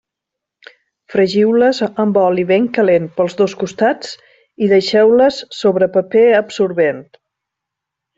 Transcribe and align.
Fregiu-les 1.15 1.81
amb 2.03 2.15
oli 2.21 2.45
ben 2.51 2.65
calent 2.77 3.05
pels 3.19 3.37
dos 3.41 3.53
costats 3.65 4.15
i 4.65 4.71
deixeu-les 4.75 5.37
sobre 5.61 5.91
paper 5.99 6.25
absorbent. 6.43 7.05